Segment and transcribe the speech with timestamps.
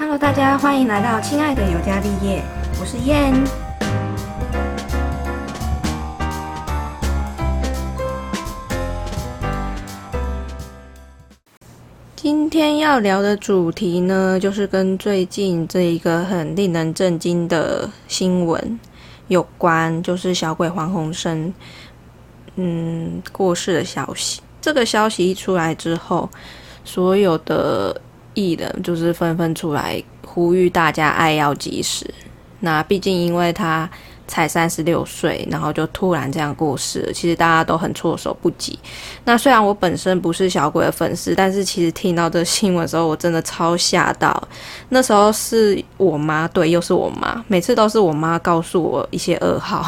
[0.00, 2.42] Hello，大家欢迎来到亲爱的尤加利叶，
[2.80, 3.34] 我是燕。
[12.16, 18.80] 今天要聊的主题呢，就是跟最近这一个很令人震惊的新闻
[19.28, 21.52] 有关，就是小鬼黄鸿升
[22.56, 24.40] 嗯过世的消息。
[24.62, 26.30] 这个消息一出来之后，
[26.86, 28.00] 所有的
[28.40, 32.06] 艺人就是纷纷出来呼吁大家爱要及时。
[32.60, 33.88] 那毕竟因为他
[34.28, 38.78] 才三十六岁，然后就突然这样过世了，其实大家都很措手不及。
[39.24, 44.46] 那虽然我本身不是小鬼的粉丝，但是其实听到这新闻的时候，我真的超吓到。
[44.90, 49.84] 那时候是我妈，对，又是我妈，每次都是我妈告诉我一些噩耗，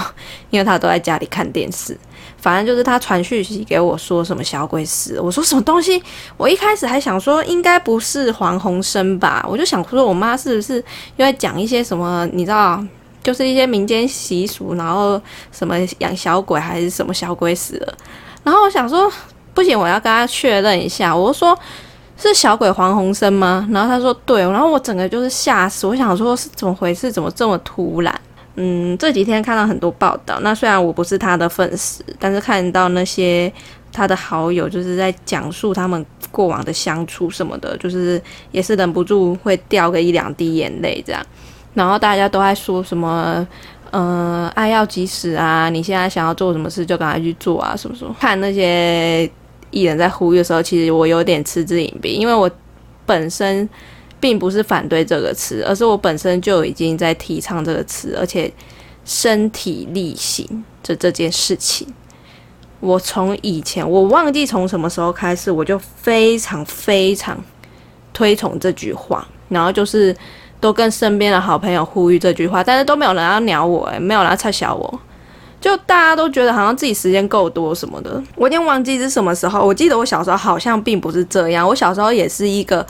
[0.50, 1.96] 因为她都在家里看电视。
[2.42, 6.02] 反正就是他传讯息给我说什么小鬼死，我说什么东西？
[6.36, 10.74] 我一开始还想说应该不是黄鸿升吧，我就想说我妈是不是
[11.16, 12.28] 又在讲一些什么？
[12.32, 12.84] 你知道，
[13.22, 15.22] 就是一些民间习俗，然后
[15.52, 17.94] 什么养小鬼还是什么小鬼死了？
[18.42, 19.08] 然后我想说
[19.54, 21.14] 不行，我要跟他确认一下。
[21.14, 21.56] 我说
[22.16, 23.68] 是小鬼黄鸿升吗？
[23.70, 27.12] 然后他说对，然后我整个就是吓死，我想说是怎么回事？
[27.12, 28.20] 怎么这么突然？
[28.56, 33.50] 嗯，这几天看到很多报道，那虽然我不是他的粉丝，但是看到那些
[33.90, 41.22] 他的好友就是在讲述他们过往的相处什么的，就是也是忍不住会掉个一两滴眼泪这样。
[41.72, 43.46] 然后大家都在说什么，
[43.90, 48.14] 呃，爱要及时啊，你现在想要做什么事就赶快去做啊，什么什么。
[48.20, 49.24] 看那些
[49.70, 52.50] 艺人在呼吁的时候，其实我有点嗤之以鼻，因为我
[53.06, 53.66] 本身。
[54.22, 58.48] 并不是反对这个词，而是我本身就已经在提倡这个词，而且
[59.04, 61.92] 身体力行这这件事情，
[62.78, 67.36] 我从以前我忘记从什么时候开始，我就非常非常
[68.12, 70.16] 推崇这句话，然后就是
[70.60, 75.00] 都跟身边的好朋友呼吁这句话，但是都没有人要鸟我，诶，没有人要插小我，
[75.60, 82.86] 就大家都觉得好像自己时间够多什么的，我已经忘记是什么时候，我记得我小时候好像并不是这样，我小时候也是一个。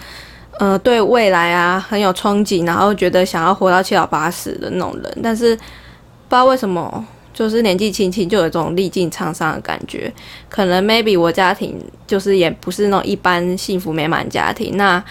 [0.59, 10.13] 呃，对未来啊很有憧憬，然后觉得想要活到七老八十的那种人，但是不知道为什么，就是年纪轻轻就有这种历尽沧桑的感觉。
[10.51, 14.77] 可能 maybe 我家庭就是也不是那种一般幸福美满家庭。
[14.77, 15.03] 那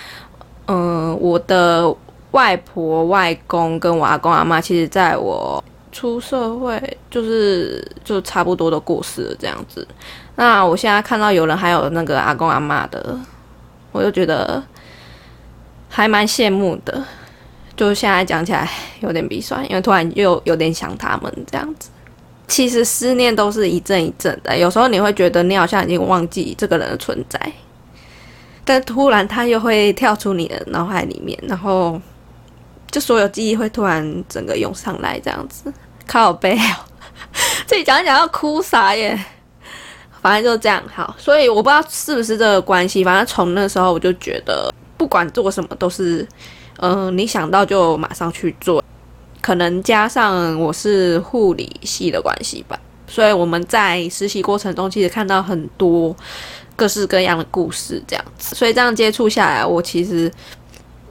[0.68, 1.94] 嗯，我的
[2.32, 9.86] 外婆、外公跟我阿公阿妈，其实在我出社会就是就差不多都过世了这样子。
[10.36, 13.20] 那我现在看到有人还有那个阿公阿妈的，
[13.92, 14.64] 我就觉得。
[15.94, 17.04] 还蛮羡慕的，
[17.76, 18.68] 就是现在讲起来
[19.02, 21.90] 有点鼻酸，因为突然又有点想他们这样子。
[22.48, 27.38] 其实思念都是一阵一阵的，有时候你会觉得你好像已经忘记这个人的存在，
[28.64, 32.00] 但突然他又会跳出你的脑海里面，然后
[32.90, 35.72] 就所有记忆会突然整个涌上来这样子。
[36.08, 36.76] 靠背哦，
[37.68, 39.18] 自己讲一讲要哭啥耶？
[40.22, 44.74] 反正就这样好，所以我不知道是不是这个关系，反正从那时候我就觉得。
[45.02, 46.28] 不管做什么都是，
[46.78, 48.84] 嗯，你想到就马上去做。
[49.42, 56.16] 可能加上我是护理系的关系吧，所以我们在实习过程中其实看到很多
[56.76, 58.56] 各式各样的故事，这样子。
[58.56, 60.32] 所以这样接触下来，我其实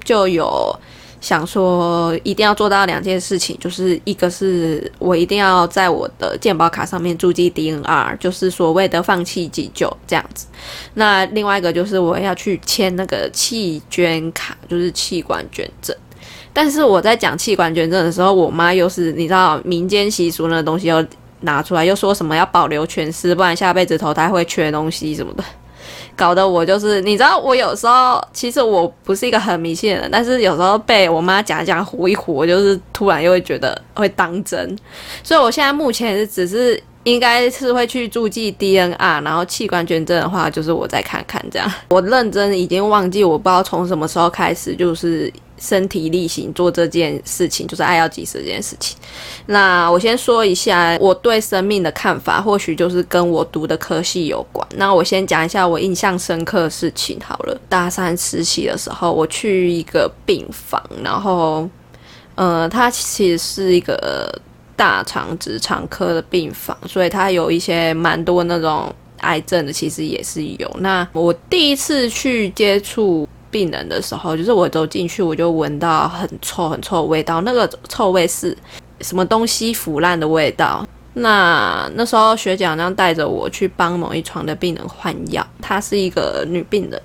[0.05, 0.73] 就有。
[1.21, 10.47] 想说一定要做到两件事情，就是一个是我一定要在我的健保卡上面注记 DNR，就是所谓的放弃急救这样子。
[10.95, 15.95] 那另外一个就是我要去签那个气捐卡，就是器官捐赠。
[16.53, 21.05] 但是我在讲器官捐赠的时候，我妈又是你知道民间习俗那东西又
[21.43, 25.45] 拿出来，又说什么要保留全尸，不然下辈子投胎会缺东西什么的。
[26.17, 34.77] 搞得我就是，你知道，我有时候其实我不是一个很迷信的人，但是有时候被我妈讲讲唬一唬，我就是突然又会觉得会当真。
[35.23, 41.71] 所以我现在目前只是应该是会去注记 DNR，然后器官捐赠的话，就是我再看看这样。
[41.89, 45.33] 我认真已经忘记，我不知道从什么时候开始就是。
[45.61, 48.97] 身体力行做这件事情，就是爱要及时这件事情。
[49.47, 54.67] 那我先说一下我对生命的看法，或许就是跟我读的科系有关。
[54.77, 57.61] 那我先讲一下我印象深刻的事情好了。
[57.69, 61.69] 大三实习的时候，我去一个病房，然后，
[62.37, 64.35] 呃，它其实是一个
[64.75, 70.77] 大肠直肠科的病房，所以它有一些蛮多那种癌症的，其实也是有。
[70.79, 73.29] 那我第一次去接触。
[73.51, 77.41] 病人的时候，就是我走进去，我就闻到很臭、很臭的味道。
[77.41, 78.57] 那个臭味是
[79.01, 80.87] 什么东西腐烂的味道？
[81.15, 87.03] 那那时候学长这样带着我去帮某一床的病人换药，她是一个女病人。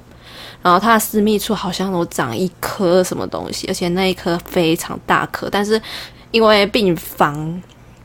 [0.61, 5.49] 然后她的私密处好像有长一颗什么东西，而且那一颗非常大颗。
[5.49, 5.81] 但是
[6.31, 7.61] 因为病房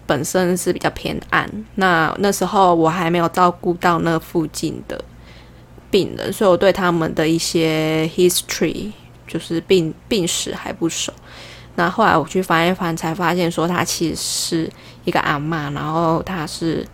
[0.06, 4.98] 本身是比较偏暗，那那时候我还没有照顾到那附近的
[5.90, 8.90] 病人，所以我对他们的一些 history
[9.26, 11.12] 就是病病史还不熟。
[11.74, 14.70] 那后来我去翻一翻，才发现说他其实是
[15.04, 16.86] 一个阿妈，然后他是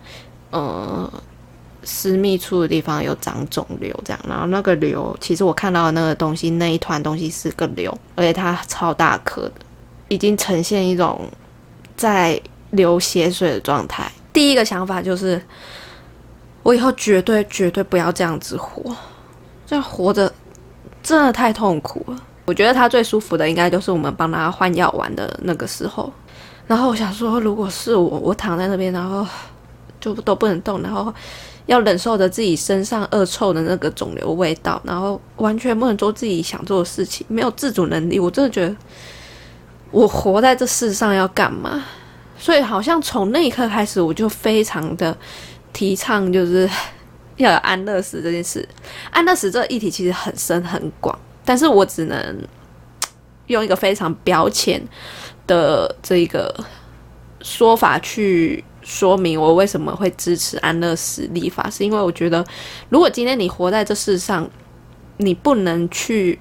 [0.51, 1.11] 呃。
[1.83, 9.53] 私密处的地方有长肿瘤，这样，然后那个瘤，其实我看到的那个东西，那一团东西是个瘤，而且它超大颗的，
[10.09, 11.21] 已经呈现一种
[11.95, 12.37] 在
[12.71, 14.11] 流血水的状态。
[14.33, 15.41] 第一个想法就是，
[16.67, 18.93] 我以后绝对绝对不要这样子活，
[19.65, 20.29] 这样活着
[21.01, 22.21] 真的太痛苦了。
[22.43, 26.11] 我觉得他最舒服的，应该就是我们帮他换药丸的那个时候。
[26.67, 29.25] 然后我想说，如果是我，我躺在那边，然后
[30.01, 31.13] 就都不能动，然后。
[31.67, 38.17] 要忍受着自己身上恶臭的那个肿瘤味道，然后完全不能做自己想做的事情，没有自主能力。
[38.17, 38.73] 我真的觉得，
[39.91, 41.83] 我活在这世上要干嘛？
[42.37, 45.13] 所以好像从那一刻开始，我就非常的
[45.77, 46.67] 提倡，就是
[47.37, 48.67] 要有安乐死这件事。
[49.11, 52.47] 安乐死这个议题其实很深很广，但是我只能
[53.45, 54.81] 用一个非常表浅
[55.45, 56.51] 的这一个
[57.41, 58.63] 说法去。
[58.81, 62.41] 说明我为什么会支持安乐死立法，是因为我觉得，
[62.87, 64.49] 如果今天你活在这世上，
[65.17, 66.39] 你不能去，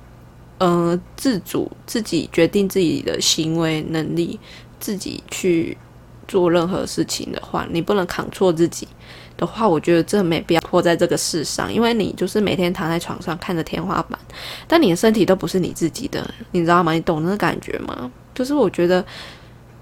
[0.59, 4.38] 呃，自主自己决定自己的行为能力，
[4.79, 5.77] 自己去
[6.28, 8.87] 做任何事情的话，你不能扛错自己
[9.37, 14.19] 的话，我觉得这没必要活在这个世上，因为你就是每天躺在床上看着天花板，
[14.67, 16.93] 但你的身体都不是你自己的，你知道吗？
[16.93, 18.11] 你懂那个感觉吗？
[18.34, 19.05] 就是我觉得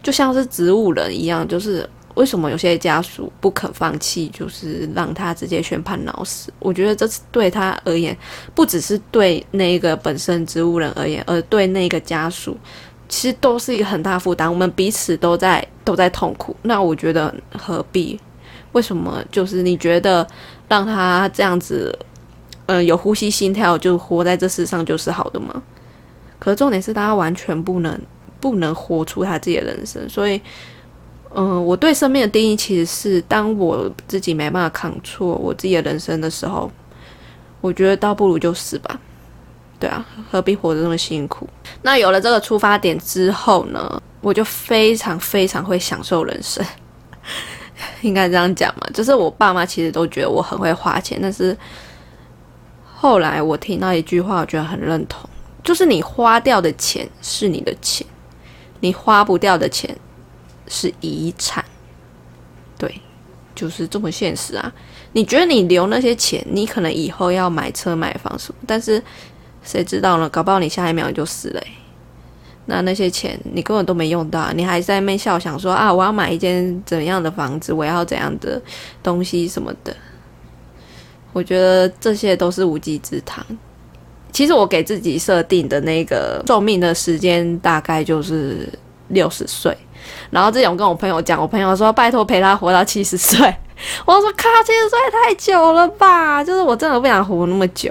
[0.03, 1.89] 就像是植物人一样，就是。
[2.15, 6.49] 为什么有些家属不肯放弃，就是让他直接宣判脑死？
[6.61, 8.17] 我觉得这是对他而言，
[8.55, 12.57] 不只是对那个本身植物人而言，而对那个家属，
[13.15, 14.51] 其实都是一个很大负担。
[14.51, 18.19] 我们彼此都在都在痛苦，那我觉得何必？
[18.73, 19.23] 为什么？
[19.31, 20.27] 就是你觉得
[20.69, 21.97] 让他这样子，
[22.67, 25.63] 嗯，有呼吸心跳就活在这世上就是好的吗？
[26.41, 27.97] 可是重点是，他完全不能
[28.41, 30.41] 不能活出他自己的人生，所以。
[31.37, 36.71] 嗯，我对生命的定义其实是，当我自己没办法扛错我自己的人生的时候，
[37.61, 39.01] 我觉得倒不如就死吧。
[39.79, 41.49] 对啊，何必活得那么辛苦？
[41.83, 46.65] 那有了这个出发点之后呢，我就非常非常会享受人生，
[48.03, 48.87] 应该这样讲嘛。
[48.95, 51.57] 就是我爸妈其实都觉得我很会花钱，但是
[52.95, 55.29] 后来我听到一句话，我觉得很认同，
[55.63, 58.07] 就是你花掉的钱是你的钱，
[58.81, 59.97] 你花不掉的钱。
[60.67, 61.63] 是遗产，
[62.79, 62.99] 对，
[63.55, 64.73] 就是这么现实啊！
[65.13, 69.01] 你觉得你留那些钱，你可能以后要买车买房什么，但是
[69.65, 70.29] 谁知道呢？
[70.29, 71.61] 搞不好你下一秒就死了。
[72.67, 78.61] 那那些钱你根本都没用到，你还在那笑想说啊，我要买一间怎样的房子，我要怎样的
[79.03, 79.95] 东西什么的。
[81.33, 83.45] 我觉得这些都是无稽之谈。
[84.33, 88.69] 其实我给自己设定的那个寿命的时间大概就是
[89.09, 89.77] 六十岁。
[90.31, 93.39] 然后之前我跟我朋友讲，我朋友说拜托陪他活到七十岁。
[94.05, 96.43] 我说靠，七十岁太久了吧？
[96.43, 97.91] 就是我真的不想活那么久，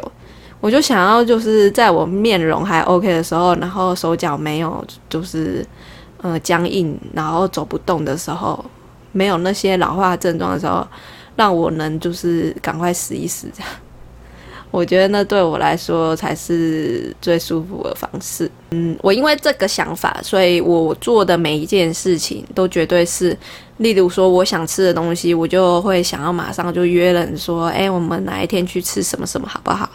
[0.64, 5.66] 我就想要就是在我面容还 OK 的时候，然后手脚没有就是
[6.22, 8.64] 呃僵硬，然后走不动的时候，
[9.12, 10.88] 没有那些老化症状的时候，
[11.36, 13.70] 让我能就是赶快死一死这样。
[14.74, 18.50] 我觉得那对我来说才是最舒服的方式。
[18.72, 23.38] 嗯，我因为这个想法，所以我做的每一件事情都绝对是，
[23.78, 29.88] 例如说我想吃的东西，我就会想要马上就约人说，哎，我们哪一天去吃什么什么好不好？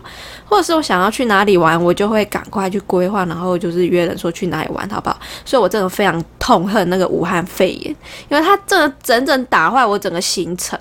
[0.45, 5.19] 或者是我想要去哪里玩，我就会赶快去规划，然后就是约人说去哪里玩好不好？
[5.45, 7.97] 所以我真的非常痛恨那个武汉肺炎，
[8.29, 10.79] 因为它真的整整打坏我整个行程。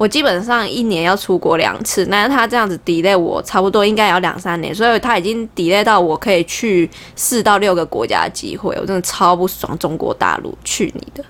[0.00, 11.22] 我基本上一年要出国两次，那他这样子 delay 我差不多应该要两三年，所以他已经 delay 到我可以去四到六个国家的机会，我真的超不爽中国大陆，去你的！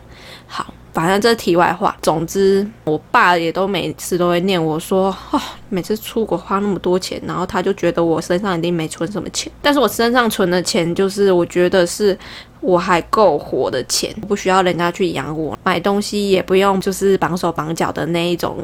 [0.47, 1.97] 好，反正这是题外话。
[2.03, 12.19] 总之，我爸也都每次都会念我说，哦，每次出国花那么多钱，然后他就觉得我身上一定没存什么钱，但是我身上存的钱就是我觉得是。
[12.63, 18.59] 我还够活的钱，不需要人家去养我，买东西也不用就是绑手绑脚的那一种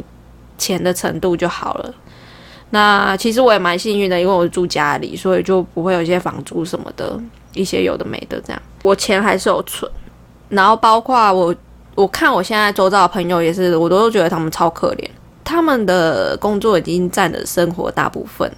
[0.59, 1.95] 钱的程度就好了。
[2.69, 7.19] 那其实我也蛮幸运的，因为我住家里，所以就不会有一些房租什么的，
[7.55, 8.61] 一些有的没的这样。
[8.83, 9.91] 我钱还是有存，
[10.51, 11.55] 然后包括我，
[11.97, 15.09] 我看我现在周遭的朋友也是，我都觉得他们超可怜，
[15.43, 18.49] 他们的工作已经占了生活大部分。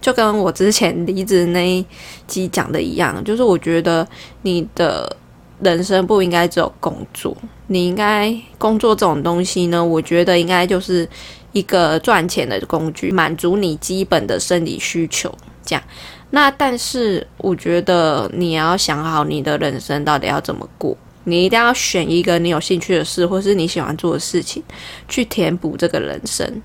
[0.00, 1.84] 就跟我之前离职那一
[2.26, 4.06] 集讲的一样，就是我觉得
[4.42, 5.16] 你的
[5.60, 7.36] 人生不应该只有工作，
[7.66, 11.08] 你应该工作这种东西呢，我觉得应该就是
[11.52, 15.34] 一个赚钱的工具，满足你基本的生理需求。
[15.64, 15.82] 这样，
[16.30, 24.62] 那但是我觉得你要想好你的人生到底要怎么过，你一定要选一个你有兴趣的事，或是你喜欢做的事情，
[25.08, 26.62] 去填补这个人生。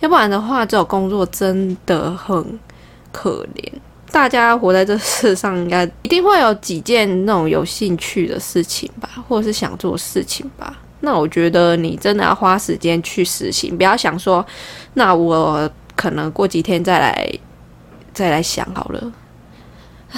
[0.00, 2.58] 要不然的话，这种工作真的很
[3.12, 3.72] 可怜。
[4.10, 10.78] 大家活在这世上，应该一定会有几件那种有兴趣的事情吧，或者是想做事情吧。
[11.00, 14.44] 那我觉得你真的要花时间去实行，不要想说，
[14.94, 17.30] 那我可能过几天再来
[18.14, 19.12] 再来想好了。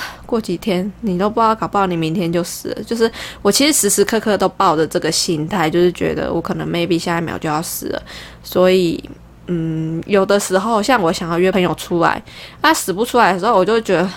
[0.27, 2.83] 过几天你都不知道，搞不好你明天就死了。
[2.83, 3.11] 就是
[3.43, 8.03] 我其实时时刻刻都抱着这个心态，就是觉得我可能 maybe 下一秒就要死了，
[8.43, 9.03] 所以。
[9.51, 12.23] 嗯，有的时候像我想要约朋友出来，
[12.61, 14.11] 他死不出来的时候，我就觉得，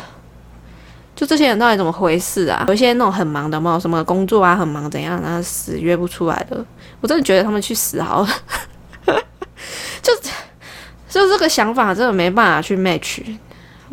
[1.15, 2.65] 就这些人到底怎么回事啊？
[2.67, 6.65] 有一些那种很忙的嘛，什么工作啊很忙怎样，然后死约不出来的，
[6.99, 8.29] 我真的觉得他们去死好了。
[10.03, 10.13] 就
[11.07, 13.21] 就这个想法真的没办法去 match。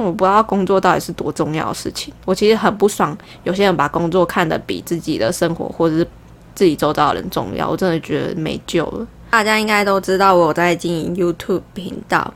[0.07, 3.17] 我不知道工作到底是多重要的事情，我其实很不爽。
[3.43, 6.09] 有些人把工作看得比自己的生活或者是
[6.55, 9.07] 自己周遭的人重要，我真的觉得没救了。
[9.31, 12.33] 大家应该都知道我在经营 YouTube 频道。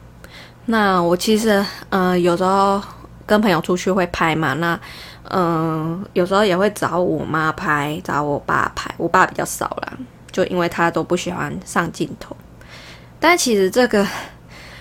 [0.66, 2.81] 那我其实，嗯，有时候
[3.26, 4.54] 跟朋友出去会拍嘛。
[4.54, 4.78] 那，
[5.31, 8.92] 嗯，有时候也会找我妈拍，找我爸拍。
[8.97, 9.92] 我爸比较少啦，
[10.31, 12.37] 就因为他都不喜欢上镜头。
[13.19, 14.07] 但其实这个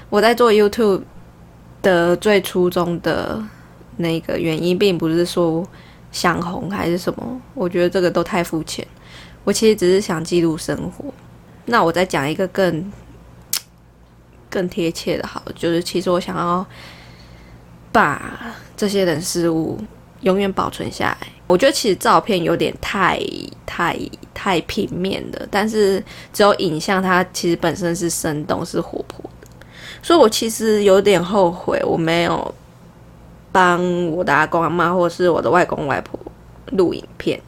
[0.09, 1.01] 我在做 YouTube
[1.81, 3.41] 的最初衷的
[3.97, 5.67] 那个原因，并不是说
[6.11, 7.41] 想红还是什么。
[7.53, 8.85] 我觉得这个都太肤浅。
[9.43, 11.05] 我其实只是想记录生活。
[11.65, 12.91] 那我再讲一个更
[14.49, 16.65] 更贴切的，好，就是其实我想要
[17.91, 19.79] 把这些人事物
[20.21, 21.27] 永远保存下来。
[21.47, 23.19] 我觉得其实照片有点太
[23.65, 23.97] 太
[24.33, 29.30] 太平面的，但是只有影像，它其实本身是生动、是活泼。
[30.01, 32.53] 所以我其实有点后悔，我没有
[33.51, 33.81] 帮
[34.11, 36.19] 我的阿公阿妈或是我的外公外婆
[36.71, 37.39] 录影片。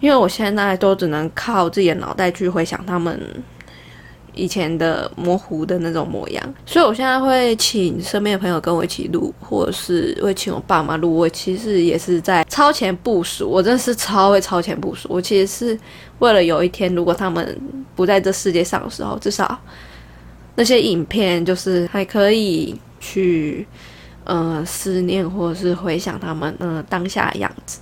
[0.00, 3.20] 因为我现在都只能靠自己的脑袋去回想他们
[4.32, 11.16] 以前的模糊的那种模样，所以我现在会请身边的朋友跟我一起录，或者是会请我爸妈录。
[11.16, 15.08] 我其实也是在超前部署，我真的是超会超前部署。
[15.10, 15.80] 我其实是
[16.20, 17.60] 为了有一天，如果他们
[17.96, 19.58] 不在这世界上的时候，至少
[20.58, 23.64] 那些影片就是还可以去
[24.24, 27.78] 呃思念或者是回想他们呃当下的样子。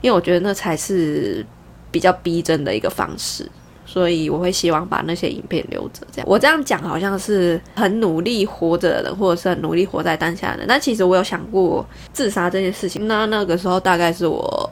[0.00, 1.46] 因为我觉得那才是
[1.92, 3.48] 比较逼真的一个方式，
[3.86, 6.04] 所以我会希望把那些影片留着。
[6.10, 10.66] 这样我这样讲好像是很努力活着的人，或者是很努力活在当下的人。
[10.66, 13.06] 但其实我有想过自杀这件事情。
[13.06, 14.68] 那那个时候大概是我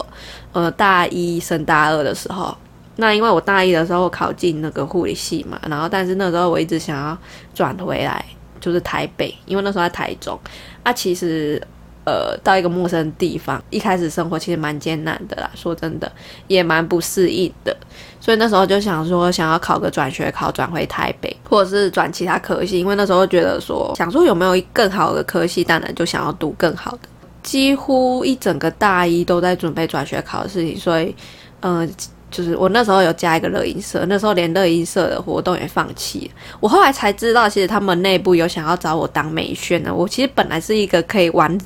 [0.53, 2.53] 呃大一升大二的时候。
[3.01, 7.17] 那因为我大一的时候考进那个护理系嘛，然后但是那时候我一直想要
[7.55, 8.25] 转回来，
[8.61, 10.39] 就是台北，因为那时候在台中。
[10.83, 11.61] 啊，其实。
[12.05, 15.51] 呃，到一个陌生地方，一开始生活其实蛮艰难的啦。
[15.55, 16.11] 说真的，
[16.47, 17.77] 也蛮不适应的。
[18.19, 22.81] 所以那时候就想说，想要考个转学考，转回台北，或者是转其他科系。
[22.81, 27.01] 因为那时候觉得说，想说有没有更好的科系，当然就想要读更好的。
[27.43, 31.15] 几乎一整个大一都在准备转学考的事情，所以，
[31.61, 31.87] 嗯，
[32.31, 36.31] 就是我那时候有加一个乐音社，那时候连乐音社的活动也放弃。
[36.61, 39.95] 我后来才知道，其实他们内部有想要找我当美宣的。
[39.95, 41.59] 我其实本来是一个可以玩。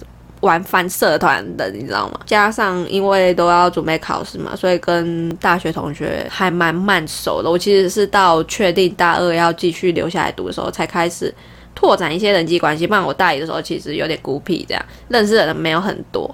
[0.42, 2.18] 玩翻社团的，你知道吗？
[2.26, 7.48] 加上因为都要准备考试嘛，所以跟大学同学还蛮慢熟的。
[7.48, 11.32] 我其实是到确定大二要继续留下来读的时候，才开始
[11.76, 12.88] 拓展一些人际关系。
[12.88, 16.28] 不然我大一的时候其实有点孤僻，这样认识的人没有很多。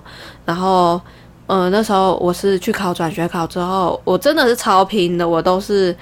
[0.47, 0.99] 然后，
[1.49, 5.95] 嗯，那时候我是去考转学考之后，我真的是超拼的，我都是。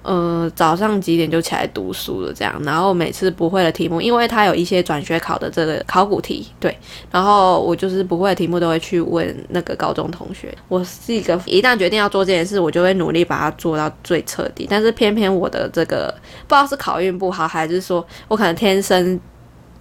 [0.00, 6.74] 呃，早上几点就起来读书了，这样，然后每次不会的题目，因为他有一些转学考的这个考古题，对，
[7.10, 10.56] 然后我就是不会的题目都会去问那个高中同学。
[10.68, 14.66] 我是一个一旦决定要做这件事，我就会努力把它做到最彻底。
[14.70, 16.06] 但是偏偏我的这个
[16.46, 19.20] 不知道是考运不好，还是说我可能天生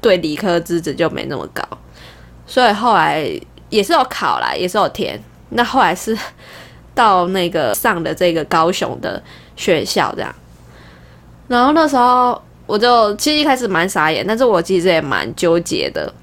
[0.02, 1.64] 对理科资质就没那么高，
[2.46, 3.30] 所以后来
[3.70, 5.22] 也是有考啦，也是有填。
[5.50, 6.18] 那后来是
[6.94, 9.22] 到那个上的这个高雄的。
[9.60, 10.32] 学校这样，
[11.48, 16.14] 然后那时候我就其实一开始蛮傻眼，但是我其实也蛮纠结的，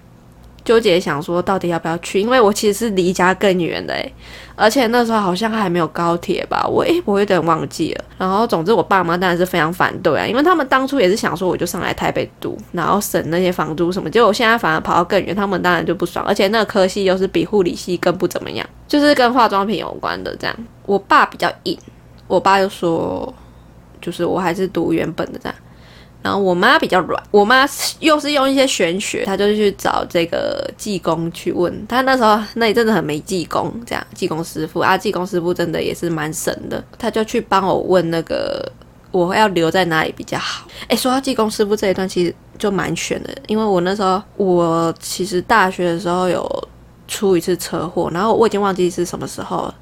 [0.65, 4.13] 纠结想说到底要不要去，因为我其实是离家更远的诶，
[4.57, 8.05] 而且那时候好像还没有高铁吧，我诶，我有点忘记了。
[8.17, 20.57] 然后总之我爸妈当然是非常反对啊，因为他们当初也是想说我就上来台北读，然后省那些房租什么，结果我现在反而跑到更远，他们当然就不爽，而且那个科系又是比护理系更不怎么样，就是跟化妆品有关的这样。
[20.87, 21.79] 我爸比较硬，
[22.27, 23.33] 我爸就说，
[24.01, 25.55] 就是我还是读原本的这样。
[26.25, 27.69] 然后我妈比较软，我妈
[28.01, 32.01] 又是用一些玄学，她就去找这个济公去问她。
[32.01, 38.67] 那时候那里真的很没济公，这样济公师傅啊，济公师傅真的也是蛮神的，他就去帮我问那个
[39.11, 40.67] 我要留在哪里比较好。
[40.89, 46.69] 哎，说到济公师傅这一段，其实就蛮悬的，因为我那时候我其实大学的时候有
[47.07, 49.75] 出一次车祸，然后我已经忘记是什么时候了，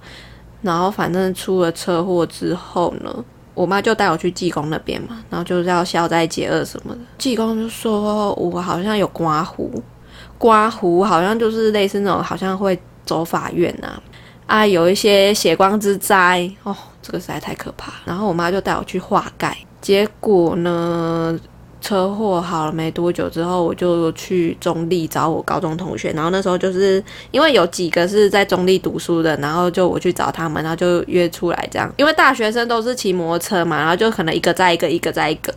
[0.62, 3.24] 然后反正出了车祸之后呢。
[3.54, 7.00] 我妈就带我去济公那边嘛，然后就是要消灾解厄什么的。
[7.18, 9.70] 济公就说我好像有刮胡，
[10.38, 14.00] 刮胡好像就是类似那种，好像会走法院呐，
[14.46, 17.92] 啊，有一些血光之灾哦，这个实在太可怕。
[18.04, 21.38] 然后我妈就带我去化盖，结果呢？
[21.82, 31.92] 车祸好了没多久之后，我就去中立找我高中同学，然后那时候就是因为有几个是在中立读书的，然后就我去找他们，然后就约出来这样。
[31.96, 35.52] 因为大学生都是骑摩托车嘛，然后就可能一个载一个，一个载一个，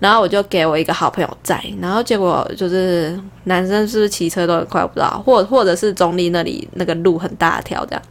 [0.00, 8.02] 然后我就给我一个好朋友载，然后结果就是男生是不是骑车都很快，我不知道，或或者是中立那里那个路很大条这样，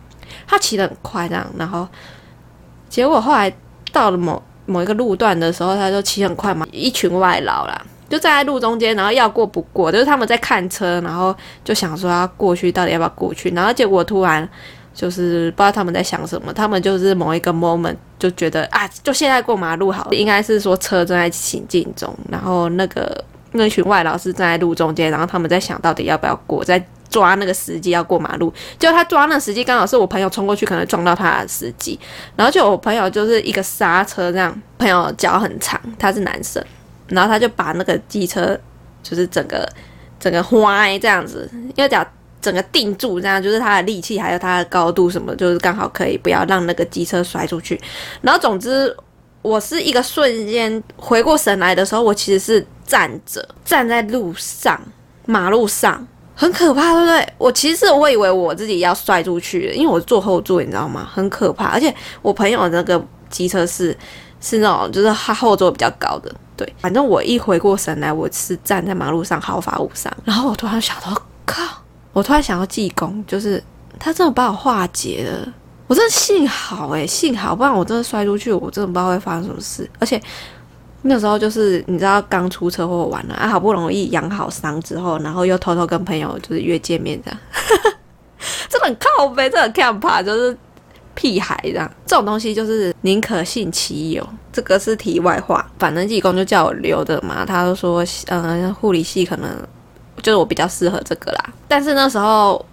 [0.48, 1.86] 他骑得很快这样，然后
[2.88, 3.54] 结果后来
[3.92, 4.42] 到了某。
[4.70, 14.48] 某一个路段的时候，他就骑很快嘛，一群外劳啦，就站在路中间，然后要过不过，就是他们在看车，然后就想说要过去，到底要不要过去，然后结果突然
[14.94, 23.24] 就是不知道他们在想什么，他们就是某一个 moment 就觉得啊，就现在过马路好，应该是说车正在行进中，然后那个
[23.54, 26.84] 那群外劳是站在路中间，然后他们在想到底要不要过，在。
[27.10, 32.00] 抓那个司机要过马路，就他抓那个司机，刚好是我朋友冲过去，可能撞到他的司机，
[32.36, 36.64] 然后就我朋友就是一个刹车这样，朋友脚很长，他是男生，
[37.08, 38.58] 然后他就把那个机车
[39.02, 39.68] 就是整个
[40.20, 42.06] 整个歪这样子，因为脚
[42.40, 47.80] 整个定住这样，就是他的力气还有他的高度什么，就是刚好可以不要让那个机车摔出去。
[48.22, 48.96] 然后总之，
[49.42, 54.80] 我是一个瞬间回过神来的时候，我其实是站着站在路上
[55.26, 56.08] 马路上。
[56.40, 57.34] 很可怕，对不对？
[57.38, 61.06] 我其实我以为我自己要摔出去，因为我坐后座，你知道吗？
[61.14, 61.66] 很可怕。
[61.66, 63.96] 而且我朋友那个机车是
[64.40, 66.34] 是那种，就是他后座比较高的。
[66.56, 70.10] 对，反正我一回过神来，我是站在马路上毫发无伤。
[70.24, 71.14] 然后我突然想到，
[71.46, 71.62] 靠！
[72.14, 73.62] 我突然想到济公，就是
[74.00, 75.54] 他真的把我化解了。
[75.88, 79.90] 我真的幸好诶，幸好，不然我真的摔出去，我真的不知道会发生什么事。
[80.00, 80.22] 而且。
[81.02, 87.40] 那时候就是你知道刚出车祸完了啊，好不容易养好伤之后，然后又偷偷跟朋友就是约见面这样，
[88.68, 90.58] 这很靠背，这很看怕，就是
[91.16, 91.90] 屁孩这样。
[92.06, 95.66] 这种东西就是宁可信其有，这个是题外话。
[95.80, 99.50] 反正济公就叫我留的嘛，他就说，嗯，护理系可能
[100.22, 101.46] 就是我比较适合这个啦。
[101.70, 102.66] 但是那时候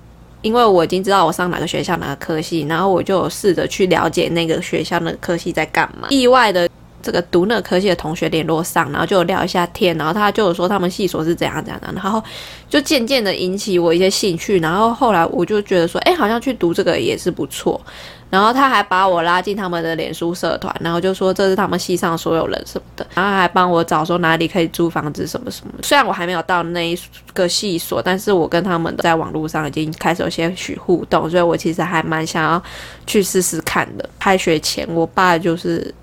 [0.43, 6.69] 因为我已经知道我上哪个学校哪个科系，然后我就试着去了解那个学校那个科系在干嘛，意外的。
[7.03, 12.23] 这个读那科系的同学联络上，然后就聊一下天，然后他就说他们系所是怎样怎样的，然后
[12.69, 17.81] 就渐渐的引起我一些兴趣，然后后来我就觉得说，哎，好像去读这个也是不错。
[18.29, 25.73] 然后他还把我拉进他们的脸书社团，然后就说这是他们系上所有人什么的，然后还帮我找说哪里可以租房子什么什么。
[25.81, 26.99] 虽然我还没有到那一
[27.33, 32.61] 个系所，但是我跟他们在网络上已经开始有些许互动，所以我其实还蛮想要
[33.07, 34.07] 去试试看的。
[34.19, 35.95] 开学前，我爸就是。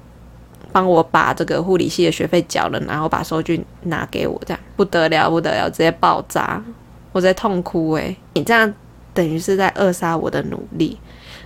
[0.73, 6.61] 帮我把这个护理系的学费缴了，然后把收据拿给我，这样不得了不得了，直接爆炸，
[7.13, 8.73] 我在痛哭诶，你这样
[9.13, 10.97] 等于是在扼杀我的努力。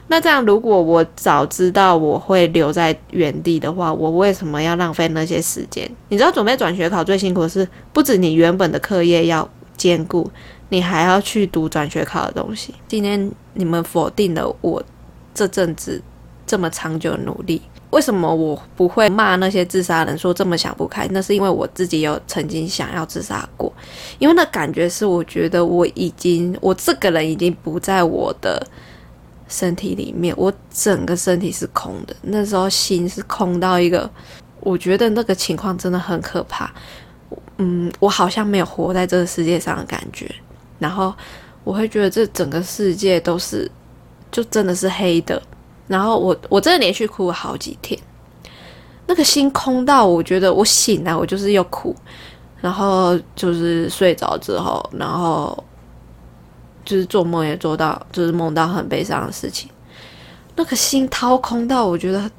[0.09, 5.85] 那这样如果我早知道我会留在原地的话，我为什么要浪费那些时间？
[6.07, 10.31] 你知道准备转学考最辛苦的是，不止你原本的课业要兼顾，
[10.69, 12.73] 你还要去读转学考的东西。
[12.87, 14.81] 今天你们否定了我
[15.33, 16.01] 这阵子
[16.45, 17.61] 这么长久的努力。
[17.91, 21.07] 为什么我不会骂那些自杀人说这么想不开？
[21.11, 23.71] 那是因为我自己有曾经想要自杀过，
[24.19, 28.61] 因为那感觉是我觉得我已经我这个人已经不在我的
[29.47, 32.13] 身体里面，我整个身体是空的。
[32.23, 34.09] 那时候心是空到一个，
[34.59, 36.69] 我觉得那个情况真的很可怕。
[37.57, 40.29] 嗯，我好像没有活在这个世界上的感觉，
[40.77, 41.13] 然后
[41.63, 43.71] 我会觉得这整个世界都是
[44.29, 45.41] 就真的是黑的。
[45.87, 47.99] 然后我我真的连续哭了好几天，
[49.05, 51.95] 那个心空到我觉得我醒来我就是又哭，
[52.59, 55.57] 然后就是睡着之后，然后
[56.83, 59.69] 就是做梦也做到，就是梦到很悲伤的事情，
[60.55, 62.29] 那个心掏空到我觉得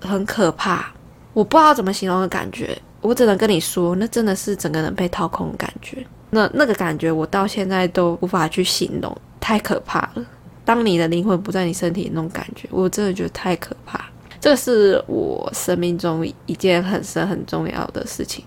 [0.00, 0.92] 很可怕，
[1.32, 10.24] 我不知道怎么形容的感觉，我只能跟你说，那真的是整个人被掏空的感觉，那那个感觉我到现在都无法去形容，太可怕了。
[10.64, 14.02] 当你的灵魂不在你身体那种感觉，我真的觉得太可怕。
[14.40, 18.44] 这是我生命中一件很深很重要的事情。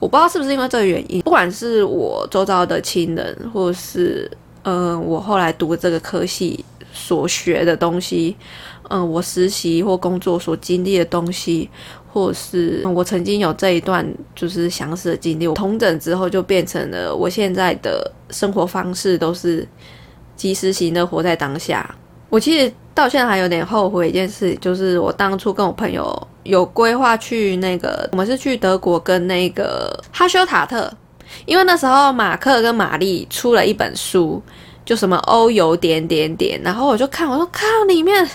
[0.00, 4.30] 我不知道是不是因为这个原因，不管是我周遭的亲人，或是
[4.62, 8.36] 嗯，我后来读这个科系所学的东西，
[8.88, 11.68] 嗯，我实习或工作所经历的东西，
[12.12, 19.66] 或是我曾经有这一段就是相似的经历，我同整之后就变成了我现在的生活方式，都是。
[20.40, 21.94] 及时行乐，活在当下。
[22.30, 30.90] 我其实到现在还有点后悔一件事，就是我当初跟我朋友有规划去那个，我们是去德国跟那个哈修塔特，
[31.44, 34.42] 因为那时候马克跟玛丽出了一本书，
[34.82, 38.26] 就什么欧游点点点，然后我就看，我说看里面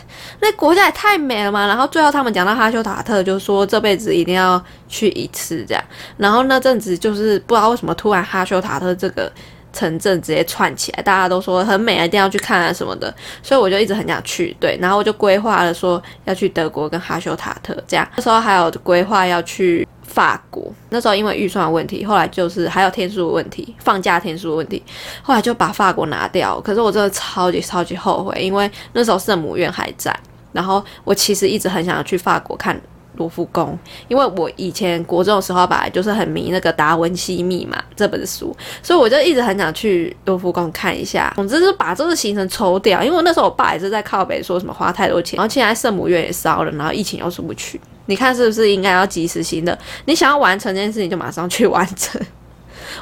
[0.41, 1.65] 那国家也太美了嘛。
[1.65, 5.83] 然后最后他们讲到哈修塔特，就说这辈子一定要去一次这样。
[6.17, 9.31] 然后那阵子就是不知道为什么突然哈修塔特这个。
[9.75, 14.55] 城镇直接串起来，大家都说很美，一定要去看啊什么的，所以我就一直很想去。
[14.59, 18.07] 对，然后我就规划了说要去德国跟哈修塔特这样。
[18.15, 24.81] 那时候还有规划要去法国，那时候因为预算问题，后来就是还有天数的问题，放假天数的问题，
[25.21, 26.59] 后来就把法国拿掉。
[26.61, 30.17] 可是我真的超级超级后悔，因为那时候圣母院还在，
[30.53, 32.79] 然后我其实一直很想要去法国看。
[33.17, 41.31] 罗浮宫，因为我以前国中的时候吧，就是很迷那个《达文西密码》这本书，所以我就一直很想去罗浮宫看一下。
[41.35, 49.77] 总之是把这个行程抽掉，因为那时候我爸也是在靠北说什么花太多钱，然后现在圣母院也烧了，然后疫情又出不去，你看是不是应该要及时行的？
[50.05, 52.21] 你想要完成这件事情，就马上去完成。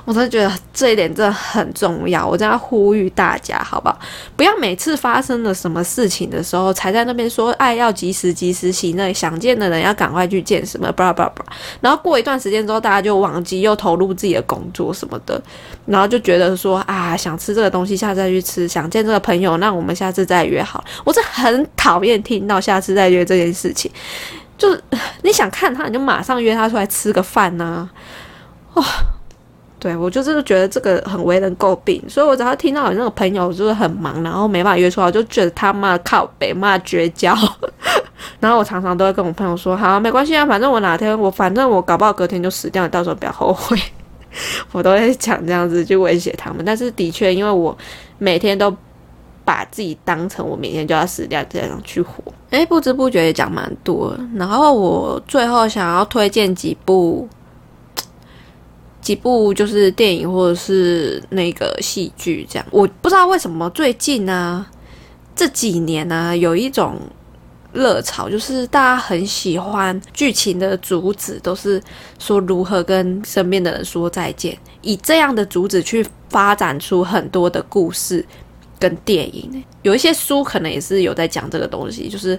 [0.05, 3.97] 我真的觉得这一点真的很重要，我在呼吁大家，好不好？
[4.35, 11.45] 不要每次发生了什么事情的时候，才在那边说爱要及时及时行乐，想见的人要赶快去见什么，巴拉巴拉巴。
[11.81, 15.41] 然后过一段时间之后，大家就忘记，又投入自己的工作什么的，
[15.85, 20.83] 然后就觉得说啊，想吃这个东西，下次再去吃；想见这个朋友，那我们下次再约好。
[21.03, 23.91] 我是很讨厌听到下次再约这件事情，
[24.57, 24.83] 就是
[25.23, 27.89] 你想看他，你就马上约他出来吃个饭呐，
[28.73, 28.83] 哇！
[29.83, 37.35] 对我就是觉得这个很为人诟病，所以我只要听到有那个朋友就是很忙，然后没办法约出来，我就觉得他妈靠北，骂绝交。
[38.39, 43.77] 然后我常常都会跟我朋友说，好，没关系啊，反正我哪天我反正我搞不好隔天就死掉，你到时候不要后悔。
[44.71, 47.77] 我都会讲这样子去威胁他们，但是的确，因为我
[48.19, 48.73] 每天都
[49.43, 52.23] 把自己当成我每天就要死掉这样去活。
[52.51, 57.27] 诶，不知不觉也讲蛮多，然后我最后想要推荐几部。
[59.03, 62.65] 几部就是电影或者是那个戏剧，这样。
[62.71, 64.65] 我不知道为什么最近呢
[65.35, 66.97] 这几年呢有一种
[67.73, 71.81] 热潮，就是大家很喜欢剧情的主旨都是
[72.19, 78.25] 说如何跟身边的人说再见，以这样的主旨去发展出很多的故事
[78.83, 79.63] 跟电影。
[79.81, 82.37] 有一些书可能也是有在讲这个东西，就是。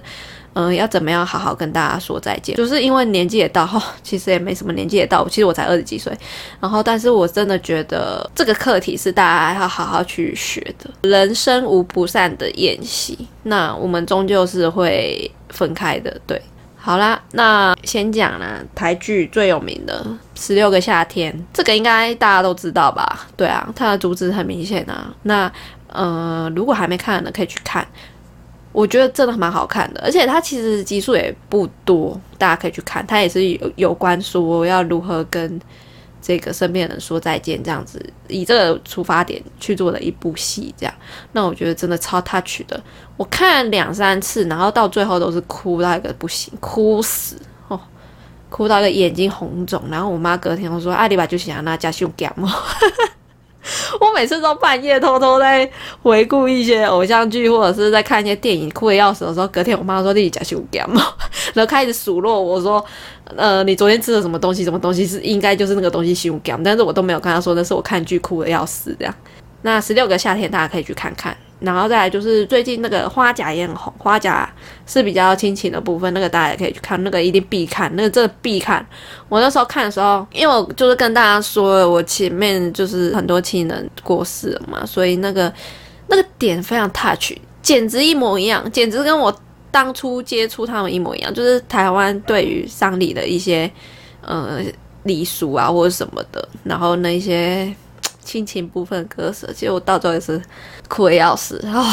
[0.57, 2.55] 嗯，要怎么样好好跟大家说再见？
[2.55, 3.69] 就是因为年纪也到，
[4.01, 6.17] 其实也没什么年纪也到，其实我才二十几岁。
[6.61, 11.09] 然后，但是我真的觉得这个课题是大家要好好去学的。
[11.09, 16.17] 人生无不散的宴席，那我们终究是会分开的。
[16.25, 16.41] 对，
[16.77, 20.07] 好啦，那先讲啦，台剧最有名的
[20.41, 23.27] 《十六个夏天》，这个应该大家都知道吧？
[23.35, 25.13] 对啊，它的主旨很明显啊。
[25.23, 25.51] 那
[25.95, 27.87] 呃，如果还没看的，可以去看。
[28.71, 33.07] 我觉得真的蛮好看的，而且它其实集数也不多，大家可以去看。
[33.07, 35.61] 它也是有有关说要如何跟
[36.21, 40.93] 这个身边人说再见，这样子以这个出发点去做的一部戏，这样。
[41.31, 42.77] 那我觉得真的超 touch 的，
[43.15, 47.37] 我看了两三次，然后到最后都是哭到一个不行，哭死
[47.69, 47.79] 哦，
[48.49, 49.81] 哭到一个眼睛红肿。
[49.89, 52.49] 然后我妈隔天我说阿里巴就想要那家秀感冒。
[53.99, 55.69] 我每次都半夜偷偷在
[56.01, 61.01] 回顾一些偶像剧，或者是在看一些电影，哭的要死的时候，隔天我妈说弟弟假修感冒，
[61.53, 62.83] 然后开始数落我说，
[63.35, 64.63] 呃，你昨天吃了什么东西？
[64.63, 69.13] 什么东西是应该就是那个东西修感但是我都没有跟她说那是我看剧哭的要死这样。
[69.61, 71.35] 那十六个夏天大家可以去看看。
[71.65, 74.49] 然后再来就是最近那个花甲也很红，花甲
[74.85, 78.85] 是比较亲情的部分，那个大家也可以去看，那个一定必看，那个真的必看。
[79.27, 85.51] 我那时候看的时候，因为我就是跟大家说了，我前面就是很多亲人过世了嘛，所以那个
[86.07, 89.35] 那个点非常 touch，简直一模一样，简直跟我
[89.71, 93.69] 当初接触他们一模一样，就是台湾对于丧礼的一些
[94.21, 94.59] 呃
[95.03, 97.75] 礼俗啊或者什么的，然后那些。
[98.25, 100.41] 亲情部分割舍，其实我到最后也是
[100.87, 101.83] 哭的要死啊！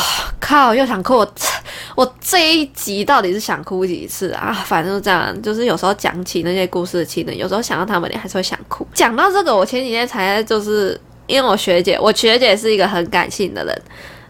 [0.40, 1.16] 靠，又想哭。
[1.16, 1.34] 我
[1.94, 4.52] 我这一集到底是想哭几次啊？
[4.66, 8.86] 反正就这样，就是有时候讲起那些故事的情人，有时候想到他们，你还是会想哭。
[8.94, 13.82] 讲到这个，我前几天才就是因为我学姐，我学姐是一个很感性的人，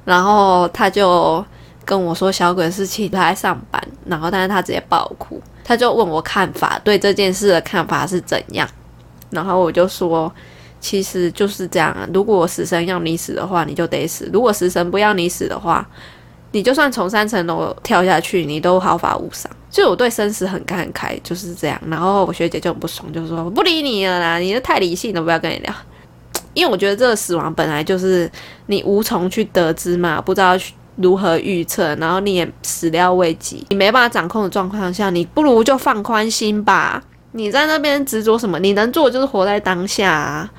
[0.04, 1.44] 然后她就
[1.84, 8.68] 跟我说小鬼的事情，她在上班，然后但是她直接爆哭，她就问我看法，对这件事的看法是怎样，
[9.30, 10.32] 然后我就说。
[10.82, 12.06] 其实就是这样啊！
[12.12, 15.88] 如果死神要你死的话，你就得死；如果死神不要你死的话，
[16.50, 19.48] 你就算从三层楼跳下去，你都毫发无伤。
[19.70, 21.80] 就我对生死很看开，就是这样。
[21.86, 25.72] 然后我学姐就很不爽，就说不理你了啦，你太理性了，不要跟你聊。
[26.52, 28.30] 因为我觉得这个死亡本来就是
[28.66, 30.58] 你无从去得知嘛，不知道
[30.96, 37.02] 如何预测，然后你也始料未及，你没办法掌控的状况下，你不如就放宽心吧。
[37.32, 38.58] 你在那边执着什么？
[38.58, 40.50] 你能做就是活在当下啊！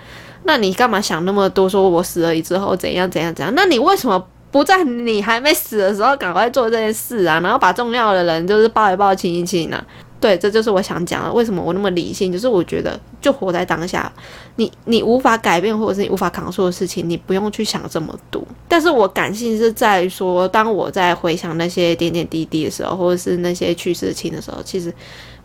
[0.43, 1.69] 那你干嘛想那么多？
[1.69, 3.53] 说我死了之后怎样怎样怎样？
[3.55, 7.39] 那你为什么不在你还没死的时候赶快做这件事啊？
[7.39, 9.83] 然后把重要的人就是抱一抱、亲一亲呢？
[10.19, 11.33] 对，这就是我想讲的。
[11.33, 12.31] 为什么我那么理性？
[12.31, 14.09] 就是我觉得，就活在当下。
[14.55, 18.41] 你你无法改变或者是你无法扛受的事情，你不用去想这么多。
[18.69, 24.93] 但是我感性是在说，当我在回想那些点点滴滴的时候，或者是那些去世亲的时候，其实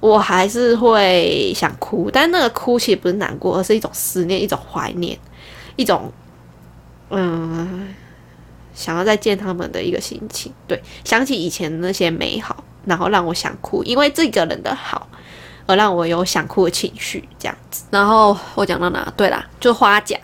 [0.00, 2.10] 我还是会想哭。
[2.12, 5.18] 但那个哭其实不是难过，而是一种思念，一种怀念，
[5.76, 6.12] 一种
[7.10, 7.94] 嗯，
[8.74, 10.52] 想要再见他们的一个心情。
[10.66, 12.64] 对，想起以前那些美好。
[12.84, 15.06] 然后让我想哭，因为这个人的好，
[15.66, 17.84] 而让我有想哭的情绪，这样子。
[17.90, 19.12] 然后我讲到哪？
[19.14, 20.16] 对啦，就花甲，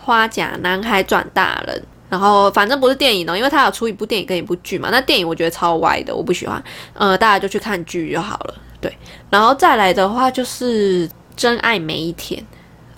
[0.00, 1.80] 花甲男孩转大人。
[2.08, 4.88] 然后反正不是电影哦，因为他有出一部电影跟一部剧嘛。
[4.90, 6.60] 那电影我觉得超歪的，我不喜欢。
[6.94, 8.54] 呃，大家就去看剧就好了。
[8.80, 8.96] 对，
[9.30, 12.42] 然后再来的话就是《真爱每一天》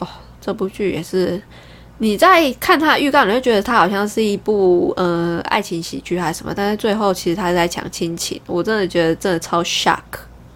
[0.04, 0.08] 哦，
[0.40, 1.40] 这部剧也是。
[2.02, 10.00] 你在看他的预告，你会觉得他好像是一部呃爱情喜剧还是什么，但是最后其实他在讲亲情，我真的觉得真的超 shock。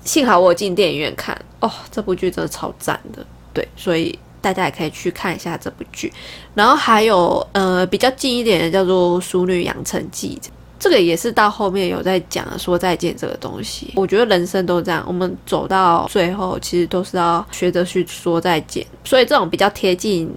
[0.05, 6.11] 幸好我进电影院看，哦，这部剧真的超赞的，对，所以大家也可以去看一下这部剧。
[6.55, 10.41] 然后还有呃比较近一点的叫做《淑女养成记》，
[10.79, 13.93] 这个也是到后面有在讲说再见这个东西。
[13.97, 20.33] 我觉得人生都这样，我们走到最后其实都是要学着去说再见，所以这种比较贴近。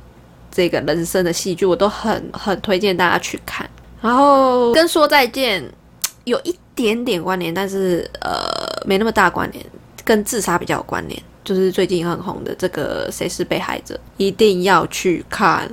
[0.49, 3.69] 这个人生的戏剧，我都很很推荐大家去看。
[4.01, 5.63] 然后跟说再见
[6.25, 8.41] 有一点点关联，但是呃
[8.83, 9.63] 没那么大关联，
[10.03, 11.21] 跟自杀比较有关联。
[11.43, 15.69] 就是最近很红的这个《谁是被害者》，一定要去看。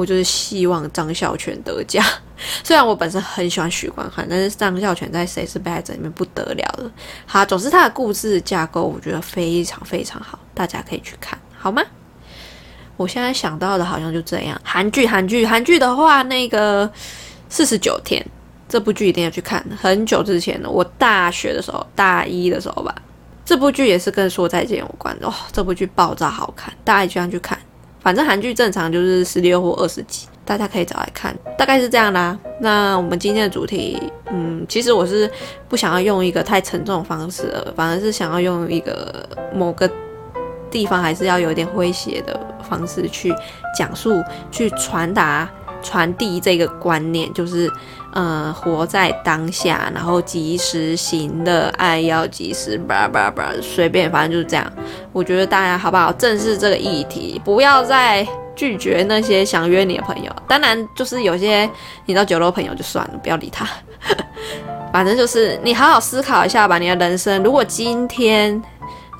[0.00, 2.02] 我就是希望张孝全得奖。
[2.64, 6.90] 虽然我本身很喜欢许光汉，但是张孝全在《谁是被害者》里面不得了了。
[7.26, 11.82] 好，总之他的故事架构我觉得非常非常好，大家可以去看，好吗？
[12.96, 14.58] 我现在想到的好像就这样。
[14.64, 16.90] 韩剧，韩剧，韩剧的话，那个
[17.50, 18.24] 四十九天
[18.70, 19.62] 这部剧一定要去看。
[19.78, 22.94] 很久之前了，我大学的时候，大一的时候吧。
[23.44, 25.26] 这部剧也是跟说再见有关的。
[25.26, 27.58] 哦，这部剧爆炸好看，大家一定要去看。
[28.00, 31.36] 反正韩剧正常就是十六或二十集，大家可以找来看。
[31.56, 32.38] 大概是这样啦。
[32.60, 35.30] 那我们今天的主题，嗯，其实我是
[35.68, 39.90] 不想要用一个太沉重的方式，反而是想要用一个某个。
[40.72, 43.34] 地方还是要有点诙谐的方式去
[43.76, 45.50] 讲述、去传达、
[45.82, 47.68] 传递这个观念，就是，
[48.12, 54.72] 呃，活在当下，然后及时行乐，爱要及时，叭叭叭，随便，反正就是这样。
[55.12, 56.12] 我觉得大家好不好？
[56.12, 60.30] 正视这个议题，不要再拒绝那些想约你的朋友。
[60.48, 61.68] 当然，就是有些
[62.06, 63.66] 你到酒楼朋友就算了，不要理他。
[64.92, 68.60] 反正就是你好好思考一下吧，你的人生，如果今天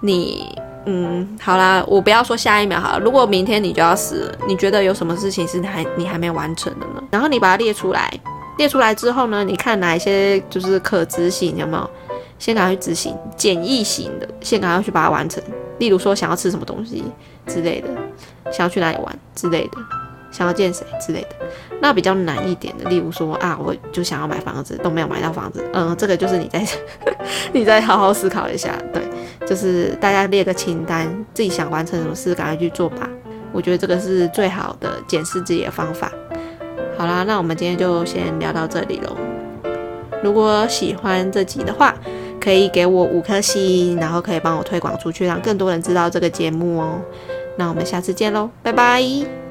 [0.03, 0.59] 你。
[0.87, 2.99] 嗯，好啦，我不要说下一秒好了。
[2.99, 7.03] 如果明天你就要死了，你觉得有什么事情是你还你还没完成的呢？
[7.11, 8.11] 然后你把它列出来，
[8.61, 11.91] 列出来之后呢，你看哪一些就是可执行，有没有？
[12.39, 15.43] 先赶快去执行，简易型的，先赶快去把它完成。
[15.79, 17.03] 例如说想要吃什么东西
[17.47, 17.89] 之类的，
[18.53, 19.79] 想要去哪里玩之类的，
[20.31, 21.29] 想要见谁之类的。
[21.81, 25.65] 那比较难一点的，例如说啊，我就想要买房子，都没有买到房子。
[25.73, 26.63] 嗯，这个就是你在
[27.55, 29.03] 你再好好思考一下，对。
[29.47, 33.09] 就是大家列个清单，自己想完成什么事，赶快去做吧。
[33.53, 36.13] 我觉得这个是最好的检视自己的方法。
[36.97, 39.17] 好啦，那我们今天就先聊到这里喽。
[40.23, 41.95] 如果喜欢这集的话，
[42.41, 47.01] 可以给我五颗星，然后可以帮我推广出去，让更多人知道这个节目哦。
[47.57, 49.50] 那我们下次见喽，拜拜。